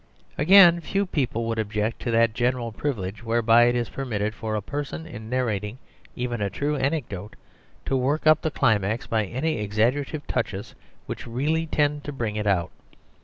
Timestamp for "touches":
10.25-10.73